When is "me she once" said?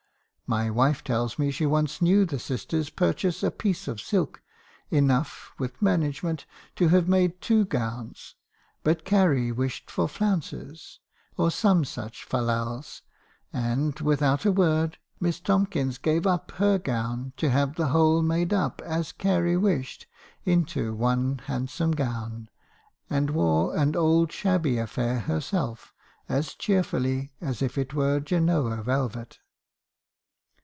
1.39-2.01